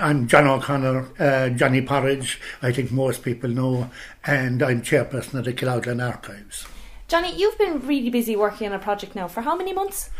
[0.00, 3.90] I'm John O'Connor, uh, Johnny Porridge, I think most people know,
[4.24, 6.68] and I'm chairperson of the Killorglin Archives.
[7.08, 10.10] Johnny, you've been really busy working on a project now for how many months?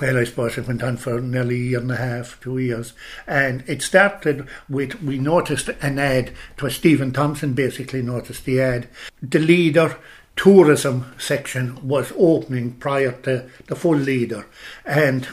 [0.00, 2.92] Well, I suppose it went on for nearly a year and a half, two years.
[3.28, 8.60] And it started with, we noticed an ad, it was Stephen Thompson basically noticed the
[8.60, 8.88] ad.
[9.22, 9.96] The leader
[10.34, 14.46] tourism section was opening prior to the full leader.
[14.84, 15.28] And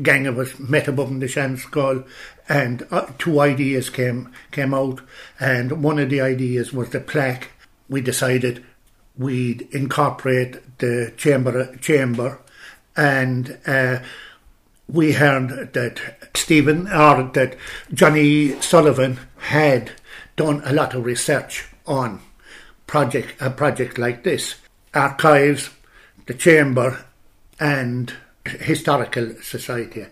[0.00, 2.06] gang of us met above in the Shanskall
[2.48, 5.00] and uh, two ideas came came out
[5.38, 7.50] and one of the ideas was the plaque.
[7.88, 8.64] We decided
[9.16, 12.40] we'd incorporate the chamber chamber
[12.96, 13.98] and uh,
[14.88, 16.00] we heard that
[16.34, 17.56] Stephen or that
[17.92, 19.92] Johnny Sullivan had
[20.36, 22.20] done a lot of research on
[22.86, 24.56] project a project like this
[24.94, 25.70] archives
[26.26, 27.04] the chamber
[27.58, 28.12] and
[28.44, 30.06] Historical Society.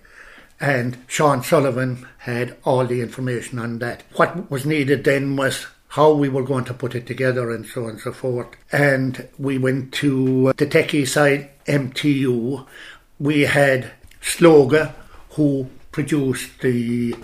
[0.61, 4.03] And Sean Sullivan had all the information on that.
[4.15, 7.85] What was needed then was how we were going to put it together and so
[7.85, 8.49] on and so forth.
[8.71, 12.67] And we went to the techie side, MTU.
[13.19, 14.93] We had Sloga,
[15.31, 17.17] who produced the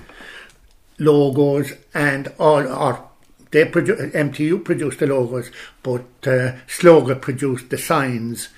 [0.98, 3.08] logos and all, or
[3.50, 5.50] they produ- MTU produced the logos,
[5.82, 8.48] but uh, Sloga produced the signs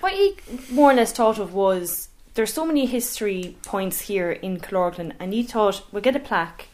[0.00, 0.36] what he
[0.70, 5.32] more or less thought of was there's so many history points here in Killorglin, and
[5.32, 6.68] he thought we'll get a plaque,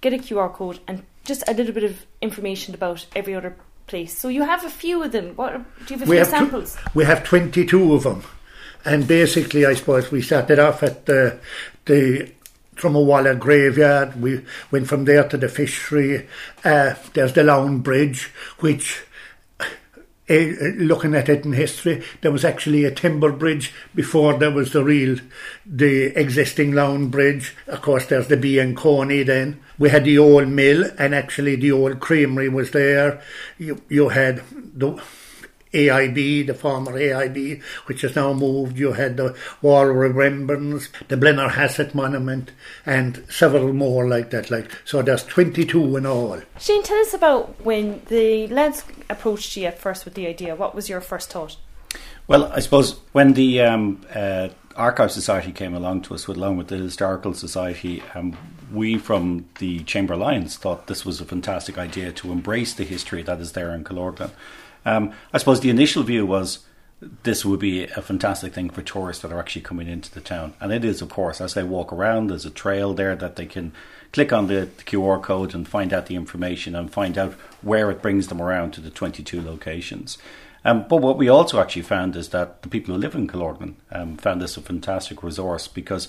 [0.00, 4.18] get a QR code, and just a little bit of information about every other place.
[4.18, 5.34] So you have a few of them.
[5.34, 5.52] What
[5.86, 6.74] do you have a we few have examples?
[6.74, 8.22] Tw- we have 22 of them,
[8.84, 11.38] and basically, I suppose we started off at the
[11.86, 12.30] the
[12.76, 14.20] Dromavalla graveyard.
[14.20, 16.28] We went from there to the fishery.
[16.64, 18.30] Uh, there's the Laune Bridge,
[18.60, 19.04] which
[20.28, 24.72] uh, looking at it in history, there was actually a timber bridge before there was
[24.72, 25.18] the real,
[25.64, 27.54] the existing Laune Bridge.
[27.66, 29.60] Of course, there's the Bianconi then.
[29.78, 33.22] We had the old mill, and actually the old creamery was there.
[33.58, 35.02] You, you had the
[35.72, 38.78] AIB, the former AIB, which has now moved.
[38.78, 42.52] You had the War Remembrance, the Blennerhassett Monument,
[42.86, 44.50] and several more like that.
[44.50, 46.40] Like so, there's 22 in all.
[46.58, 50.54] Shane, tell us about when the lads approached you at first with the idea.
[50.54, 51.56] What was your first thought?
[52.26, 56.58] Well, I suppose when the um, uh, Archive Society came along to us, with, along
[56.58, 58.36] with the Historical Society, um,
[58.72, 63.22] we from the Chamber Alliance thought this was a fantastic idea to embrace the history
[63.22, 64.30] that is there in Killorglin.
[64.84, 66.60] Um, I suppose the initial view was
[67.22, 70.54] this would be a fantastic thing for tourists that are actually coming into the town.
[70.60, 73.46] And it is, of course, as they walk around, there's a trail there that they
[73.46, 73.72] can
[74.12, 77.90] click on the, the, QR code and find out the information and find out where
[77.90, 80.18] it brings them around to the 22 locations.
[80.64, 83.74] Um, but what we also actually found is that the people who live in Killorglin
[83.92, 86.08] um, found this a fantastic resource because,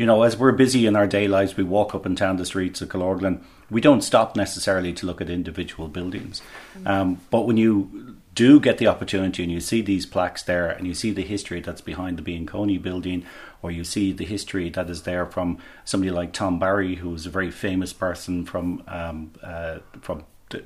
[0.00, 2.46] you know, as we're busy in our day lives, we walk up and down the
[2.46, 3.42] streets of Killorglin.
[3.70, 6.40] We don't stop necessarily to look at individual buildings.
[6.86, 10.86] Um, but when you do get the opportunity and you see these plaques there and
[10.86, 13.26] you see the history that's behind the Bianconi building
[13.60, 17.26] or you see the history that is there from somebody like Tom Barry who was
[17.26, 20.64] a very famous person from um, uh, from the,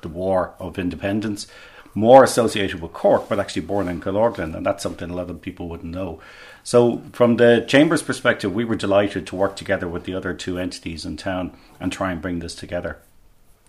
[0.00, 1.46] the, War of Independence
[1.94, 5.42] more associated with Cork but actually born in Killorglin and that's something a lot of
[5.42, 6.20] people wouldn't know
[6.62, 10.58] so from the Chamber's perspective we were delighted to work together with the other two
[10.58, 12.98] entities in town and try and bring this together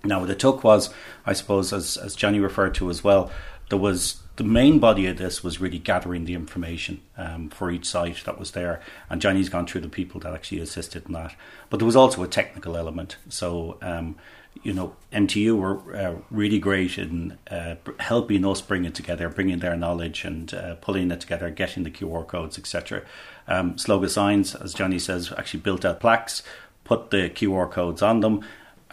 [0.05, 0.89] now, what it took was,
[1.25, 3.31] I suppose, as, as Johnny referred to as well,
[3.69, 7.85] there was the main body of this was really gathering the information um, for each
[7.85, 11.35] site that was there, and Johnny's gone through the people that actually assisted in that.
[11.69, 13.15] But there was also a technical element.
[13.29, 14.15] So, um,
[14.61, 19.59] you know, MTU were uh, really great in uh, helping us bring it together, bringing
[19.59, 23.03] their knowledge and uh, pulling it together, getting the QR codes, etc.
[23.47, 26.43] Um, Sloga Signs, as Johnny says, actually built out plaques,
[26.83, 28.43] put the QR codes on them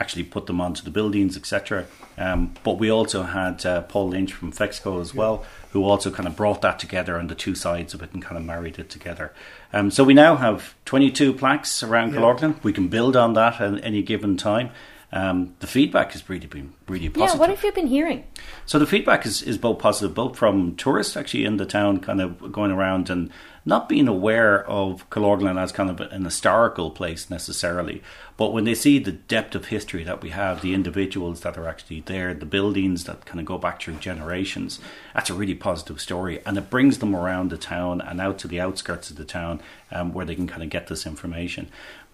[0.01, 1.87] actually put them onto the buildings, etc.
[2.17, 6.27] Um, but we also had uh, Paul Lynch from Flexco as well, who also kind
[6.27, 8.89] of brought that together on the two sides of it and kind of married it
[8.89, 9.33] together.
[9.73, 12.21] Um, so we now have 22 plaques around yeah.
[12.63, 14.71] We can build on that at any given time.
[15.13, 17.35] Um, the feedback has really been really positive.
[17.35, 18.25] Yeah, what have you been hearing?
[18.65, 22.21] So the feedback is, is both positive, both from tourists actually in the town, kind
[22.21, 23.31] of going around and
[23.65, 28.03] not being aware of Killorglin as kind of an historical place necessarily,
[28.37, 31.69] but when they see the depth of history that we have, the individuals that are
[31.69, 34.81] actually there, the buildings that kind of go back through generations,
[35.13, 38.49] that's a really positive story, and it brings them around the town and out to
[38.49, 39.61] the outskirts of the town
[39.93, 41.69] um, where they can kind of get this information.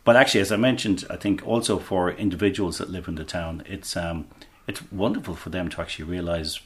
[0.06, 3.64] But actually, as I mentioned, I think also for individuals that live in the town,
[3.66, 4.28] it's um,
[4.68, 6.60] it's wonderful for them to actually realise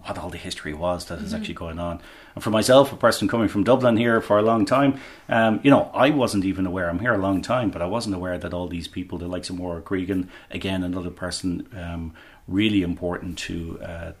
[0.00, 1.36] what all the history was that is mm-hmm.
[1.36, 2.00] actually going on.
[2.34, 4.98] And for myself, a person coming from Dublin here for a long time,
[5.28, 6.90] um, you know, I wasn't even aware.
[6.90, 9.50] I'm here a long time, but I wasn't aware that all these people, the likes
[9.50, 12.12] of Maura Cregan, again, another person um,
[12.48, 14.12] really important to uh,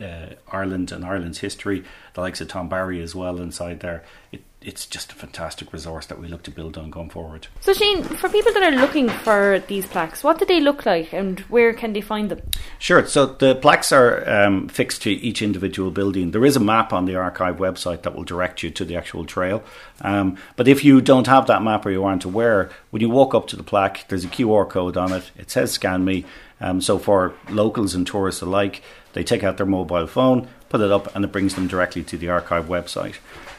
[0.00, 1.84] uh, Ireland and Ireland's history,
[2.14, 4.04] the likes of Tom Barry as well inside there.
[4.32, 7.46] It, it's just a fantastic resource that we look to build on going forward.
[7.60, 11.12] So, Shane, for people that are looking for these plaques, what do they look like
[11.12, 12.40] and where can they find them?
[12.78, 13.06] Sure.
[13.06, 16.32] So, the plaques are um, fixed to each individual building.
[16.32, 19.24] There is a map on the archive website that will direct you to the actual
[19.24, 19.62] trail.
[20.00, 23.34] Um, but if you don't have that map or you aren't aware, when you walk
[23.34, 25.30] up to the plaque, there's a QR code on it.
[25.36, 26.24] It says Scan Me.
[26.60, 28.82] Um, so, for locals and tourists alike,
[29.12, 32.18] they take out their mobile phone, put it up, and it brings them directly to
[32.18, 33.16] the archive website.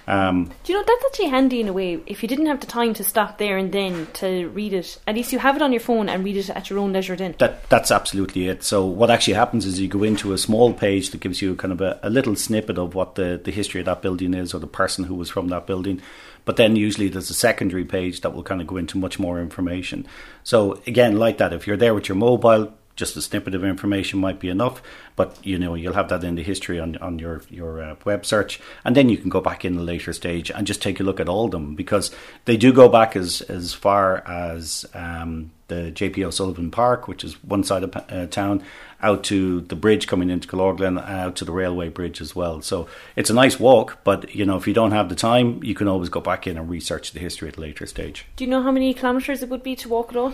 [0.07, 1.99] Um, Do you know that's actually handy in a way?
[2.05, 5.15] If you didn't have the time to stop there and then to read it, at
[5.15, 7.15] least you have it on your phone and read it at your own leisure.
[7.17, 8.63] Then that that's absolutely it.
[8.63, 11.73] So what actually happens is you go into a small page that gives you kind
[11.73, 14.59] of a, a little snippet of what the the history of that building is or
[14.59, 16.01] the person who was from that building.
[16.45, 19.41] But then usually there's a secondary page that will kind of go into much more
[19.41, 20.07] information.
[20.45, 24.19] So again, like that, if you're there with your mobile, just a snippet of information
[24.19, 24.81] might be enough.
[25.15, 28.25] But you know, you'll have that in the history on on your your uh, web
[28.25, 31.03] search, and then you can go back in a later stage and just take a
[31.03, 32.13] look at all of them because
[32.45, 37.41] they do go back as as far as um, the JP O'Sullivan Park, which is
[37.43, 38.63] one side of uh, town,
[39.01, 42.61] out to the bridge coming into Killorglin, out to the railway bridge as well.
[42.61, 45.75] So it's a nice walk, but you know, if you don't have the time, you
[45.75, 48.25] can always go back in and research the history at a later stage.
[48.35, 50.33] Do you know how many kilometres it would be to walk it all?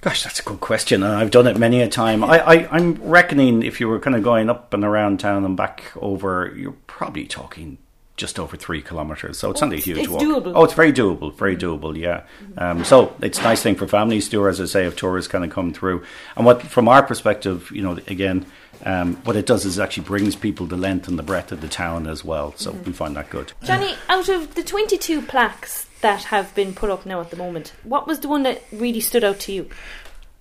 [0.00, 1.02] Gosh, that's a good question.
[1.02, 2.22] And I've done it many a time.
[2.22, 5.56] I, I, I'm reckoning if you were kind of going up and around town and
[5.56, 7.78] back over, you're probably talking
[8.16, 9.38] just over three kilometres.
[9.38, 10.22] So it's oh, not a huge it's walk.
[10.22, 10.52] Doable.
[10.54, 11.96] Oh, it's very doable, very doable.
[11.96, 12.24] Yeah.
[12.56, 15.30] Um, so it's a nice thing for families to, do, as I say, if tourists
[15.30, 16.04] kind of come through.
[16.36, 18.46] And what, from our perspective, you know, again,
[18.84, 21.60] um, what it does is it actually brings people the length and the breadth of
[21.60, 22.54] the town as well.
[22.56, 22.84] So mm-hmm.
[22.84, 23.52] we find that good.
[23.62, 27.72] Johnny, out of the 22 plaques that have been put up now at the moment,
[27.84, 29.68] what was the one that really stood out to you?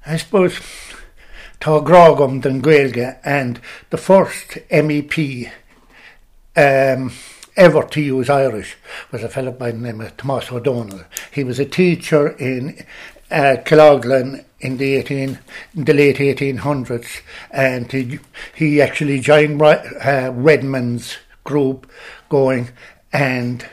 [0.06, 0.60] I suppose
[1.60, 5.50] Tá Gragum den Gaelge and the first MEP
[6.56, 7.12] um,
[7.58, 8.76] ever to use Irish
[9.12, 11.04] was a fellow by the name of Thomas O'Donnell.
[11.32, 12.86] He was a teacher in
[13.32, 13.58] uh,
[14.60, 15.40] in the 18,
[15.76, 17.22] in the late 1800s,
[17.52, 18.20] and he,
[18.56, 21.90] he actually joined uh, Redmond's group
[22.30, 22.70] going,
[23.12, 23.68] and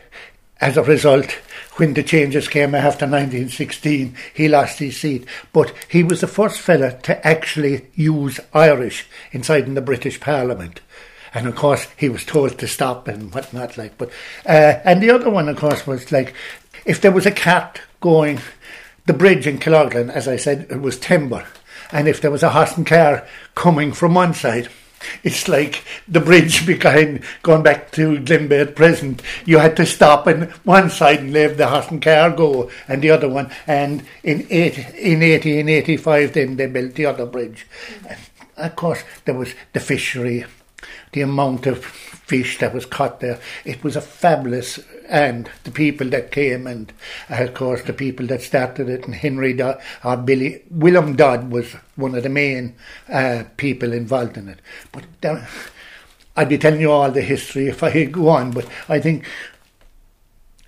[0.60, 1.30] as a result,
[1.76, 5.26] when the changes came after 1916, he lost his seat.
[5.52, 10.80] But he was the first fella to actually use Irish inside in the British Parliament.
[11.34, 13.78] And of course, he was told to stop and whatnot.
[13.78, 14.10] Like, but
[14.46, 16.34] uh, and the other one, of course, was like
[16.84, 18.40] if there was a cat going
[19.06, 21.46] the bridge in Killorglin, as I said, it was timber,
[21.90, 24.68] and if there was a horse and car coming from one side
[25.22, 29.22] it's like the bridge behind going back to Glenbeigh at present.
[29.44, 33.02] You had to stop on one side and leave the horse and car go, and
[33.02, 33.50] the other one.
[33.66, 37.66] And in eight, in eighty and eighty five, then they built the other bridge.
[38.08, 38.18] And
[38.56, 40.44] of course, there was the fishery,
[41.12, 43.38] the amount of fish that was caught there.
[43.64, 46.92] It was a fabulous, and the people that came, and
[47.28, 51.50] uh, of course the people that started it, and Henry Dodd, or Billy William Dodd
[51.50, 52.74] was one of the main
[53.08, 54.60] uh, people involved in it.
[54.92, 55.44] But uh,
[56.36, 59.26] I'd be telling you all the history if I go on, but I think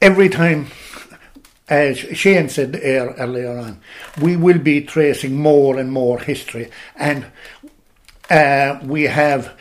[0.03, 0.67] every time
[1.69, 3.81] as Shane said earlier on,
[4.21, 7.27] we will be tracing more and more history, and
[8.31, 9.57] uh, we have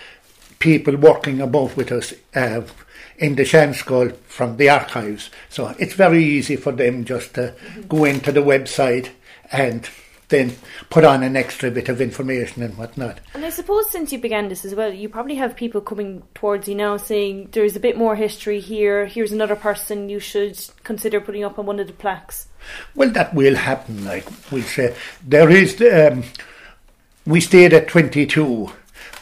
[0.64, 2.62] people working about with us uh,
[3.18, 5.30] in the Shanskol from the archives.
[5.50, 7.54] So it's very easy for them just to
[7.90, 9.10] go into the website
[9.52, 9.88] and
[10.30, 10.56] then
[10.90, 13.20] put on an extra bit of information and whatnot.
[13.34, 16.70] And I suppose since you began this as well, you probably have people coming towards
[16.70, 21.20] you now saying there's a bit more history here, here's another person you should consider
[21.20, 22.48] putting up on one of the plaques.
[22.96, 24.96] Well, that will happen, like we say.
[25.28, 26.24] There is, um,
[27.26, 28.72] we stayed at 22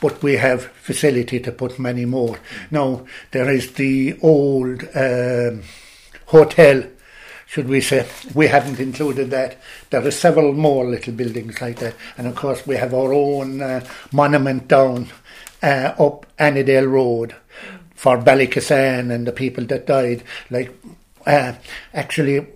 [0.01, 2.37] but we have facility to put many more.
[2.71, 5.61] Now, there is the old um,
[6.25, 6.83] hotel,
[7.45, 8.07] should we say.
[8.33, 9.59] We haven't included that.
[9.91, 11.95] There are several more little buildings like that.
[12.17, 15.07] And of course, we have our own uh, monument down
[15.61, 17.35] uh, up Annandale Road
[17.93, 20.23] for Ballykissane and the people that died.
[20.49, 20.75] Like,
[21.27, 21.53] uh,
[21.93, 22.47] actually,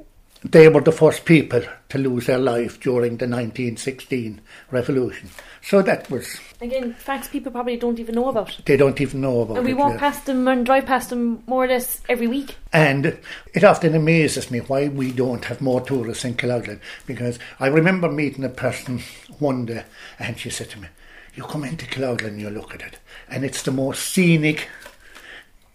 [0.44, 1.62] they were the first people
[1.96, 5.30] to lose their life during the 1916 revolution.
[5.62, 6.40] So that was.
[6.62, 8.60] Again, facts people probably don't even know about.
[8.66, 10.00] They don't even know about And we it, walk yeah.
[10.00, 12.58] past them and drive past them more or less every week.
[12.74, 13.18] And
[13.54, 16.80] it often amazes me why we don't have more tourists in Killorglin.
[17.06, 19.02] Because I remember meeting a person
[19.40, 19.86] one day
[20.20, 20.88] and she said to me,
[21.36, 23.00] you come into Cloudland you look at it,
[23.30, 24.68] and it's the most scenic.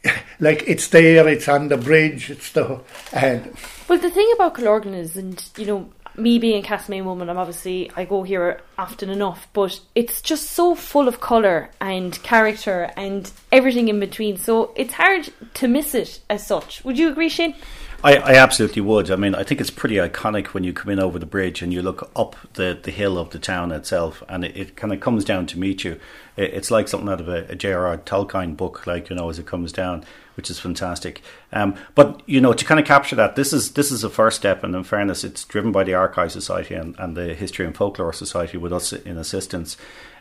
[0.42, 2.80] Like it's there, it's on the bridge, it's the
[3.12, 3.54] and
[3.86, 7.38] Well, the thing about Killorglin is, and you know, me being a Castlemaine woman, I'm
[7.38, 12.90] obviously I go here often enough, but it's just so full of colour and character
[12.96, 14.36] and everything in between.
[14.36, 16.84] So it's hard to miss it as such.
[16.84, 17.54] Would you agree, Shane?
[18.02, 19.10] I, I absolutely would.
[19.10, 21.72] I mean, I think it's pretty iconic when you come in over the bridge and
[21.72, 25.00] you look up the, the hill of the town itself, and it, it kind of
[25.00, 26.00] comes down to meet you.
[26.36, 27.98] It, it's like something out of a, a J.R.R.
[27.98, 30.04] Tolkien book, like you know, as it comes down,
[30.40, 31.20] which is fantastic.
[31.52, 34.38] Um, but you know, to kind of capture that, this is this is a first
[34.38, 37.76] step, and in fairness, it's driven by the Archive Society and, and the History and
[37.76, 39.76] Folklore Society with us in assistance.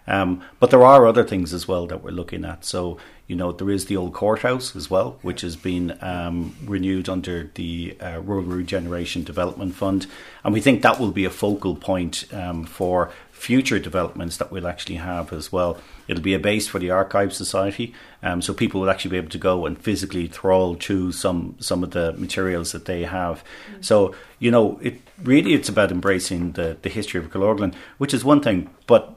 [0.07, 2.65] Um, but there are other things as well that we're looking at.
[2.65, 2.97] So,
[3.27, 7.49] you know, there is the old courthouse as well, which has been um, renewed under
[7.53, 10.05] the uh, Rural Regeneration Development Fund.
[10.43, 14.67] And we think that will be a focal point um, for future developments that we'll
[14.67, 15.77] actually have as well.
[16.09, 19.29] It'll be a base for the Archive Society, um, so people will actually be able
[19.29, 23.37] to go and physically trawl through some some of the materials that they have.
[23.37, 23.81] Mm-hmm.
[23.81, 28.25] So you know, it really it's about embracing the the history of Killorglin, which is
[28.25, 29.15] one thing, but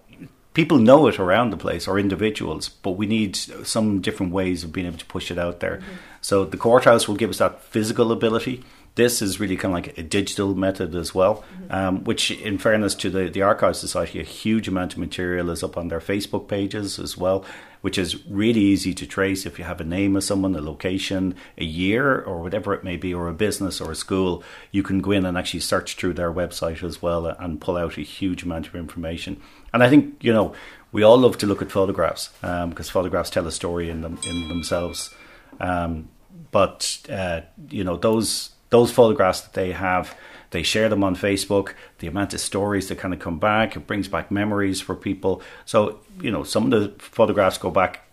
[0.54, 4.72] people know it around the place or individuals, but we need some different ways of
[4.72, 5.76] being able to push it out there.
[5.76, 5.92] Mm-hmm.
[6.20, 8.62] So the courthouse will give us that physical ability.
[8.94, 11.72] This is really kind of like a digital method as well, mm-hmm.
[11.72, 15.62] um, which, in fairness to the, the Archive Society, a huge amount of material is
[15.62, 17.44] up on their Facebook pages as well,
[17.80, 21.34] which is really easy to trace if you have a name of someone, a location,
[21.56, 24.44] a year, or whatever it may be, or a business or a school.
[24.70, 27.96] You can go in and actually search through their website as well and pull out
[27.96, 29.40] a huge amount of information.
[29.72, 30.54] And I think, you know,
[30.92, 34.18] we all love to look at photographs um, because photographs tell a story in them
[34.26, 35.14] in themselves.
[35.58, 36.08] Um,
[36.50, 40.16] but uh, you know those those photographs that they have,
[40.50, 41.74] they share them on Facebook.
[41.98, 45.42] The amount of stories that kind of come back, it brings back memories for people.
[45.66, 48.08] So you know some of the photographs go back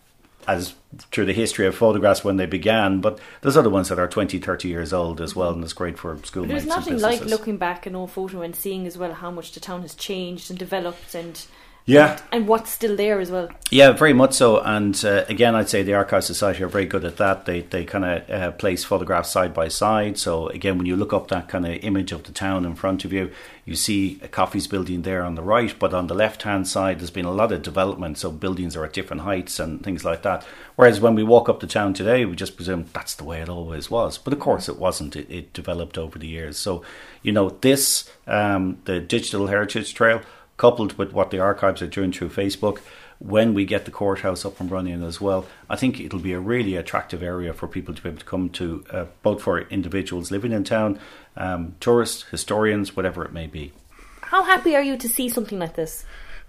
[0.46, 0.74] as
[1.12, 4.38] through the history of photographs when they began, but there's other ones that are 20,
[4.38, 6.44] 30 years old as well, and it's great for school.
[6.44, 9.60] There's nothing like looking back an old photo and seeing as well how much the
[9.60, 11.46] town has changed and developed and
[11.86, 12.20] yeah.
[12.30, 13.48] And, what's still there as well.
[13.70, 14.60] Yeah, very much so.
[14.60, 17.46] And uh, again, I'd say the Archive Society are very good at that.
[17.46, 20.18] They they kind of uh, place photographs side by side.
[20.18, 23.04] So again, when you look up that kind of image of the town in front
[23.04, 23.30] of you,
[23.64, 26.98] you see a Coffees building there on the right, but on the left hand side,
[26.98, 28.18] there's been a lot of development.
[28.18, 30.44] So buildings are at different heights and things like that.
[30.76, 33.48] Whereas when we walk up the town today, we just presume that's the way it
[33.48, 34.18] always was.
[34.18, 35.16] But of course, it wasn't.
[35.16, 36.56] It, it developed over the years.
[36.56, 36.82] So
[37.22, 40.22] you know, this um, the digital heritage trail
[40.60, 42.80] coupled with what the archives are doing through Facebook,
[43.18, 46.38] when we get the courthouse up and running as well, I think it'll be a
[46.38, 50.30] really attractive area for people to be able to come to, uh, both for individuals
[50.30, 51.00] living in town,
[51.34, 53.72] um, tourists, historians, whatever it may be.
[54.20, 56.04] How happy are you to see something like this?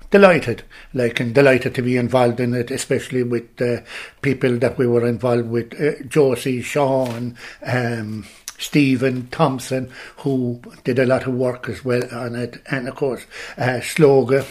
[0.09, 0.63] Delighted,
[0.93, 3.77] like, and delighted to be involved in it, especially with uh,
[4.21, 8.25] people that we were involved with, uh, Josie, Sean, um,
[8.61, 13.25] Stephen Thompson, who did a lot of work as well on it, and of course,
[13.57, 14.45] uh, Sloga,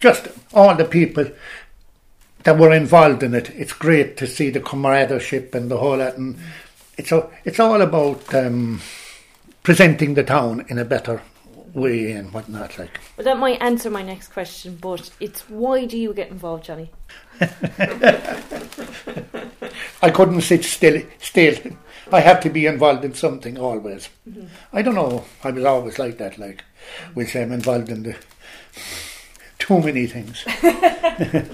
[0.00, 1.26] just all the people
[2.44, 3.50] that were involved in it.
[3.50, 6.38] It's great to see the camaraderie and the whole lot, and
[6.96, 8.80] it's a, it's all about um,
[9.62, 11.22] presenting the town in a better
[11.74, 12.78] way and whatnot.
[12.78, 16.64] Like, well, that might answer my next question, but it's why do you get involved,
[16.64, 16.90] Johnny?
[20.02, 21.02] I couldn't sit still.
[21.20, 21.56] Still,
[22.12, 24.08] I have to be involved in something always.
[24.28, 24.46] Mm-hmm.
[24.72, 25.24] I don't know.
[25.42, 26.38] I was always like that.
[26.38, 26.64] Like,
[27.14, 28.16] which I'm involved in the
[29.58, 30.44] too many things.